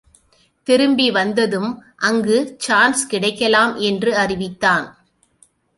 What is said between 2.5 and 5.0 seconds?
Chance கிடைக்கலாம் என்று அறிவித்தான்.